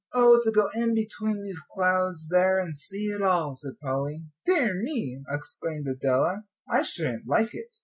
"Oh, 0.15 0.41
to 0.43 0.49
go 0.51 0.67
in 0.73 0.95
between 0.95 1.43
those 1.43 1.59
clouds 1.59 2.27
there 2.29 2.59
and 2.59 2.75
see 2.75 3.05
it 3.11 3.21
all," 3.21 3.55
said 3.55 3.77
Polly. 3.83 4.23
"Dear 4.47 4.73
me!" 4.81 5.23
exclaimed 5.29 5.87
Adela, 5.87 6.45
"I 6.67 6.81
shouldn't 6.81 7.27
like 7.27 7.53
it. 7.53 7.77